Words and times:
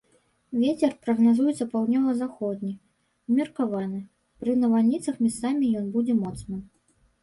Вецер 0.61 0.95
прагназуецца 1.03 1.67
паўднёва-заходні, 1.73 2.71
умеркаваны, 3.35 4.03
пры 4.43 4.51
навальніцах 4.67 5.25
месцамі 5.29 5.75
ён 5.81 5.85
будзе 5.97 6.13
моцным. 6.27 6.61